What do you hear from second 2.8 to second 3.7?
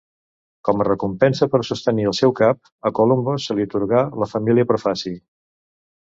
a Colombo se li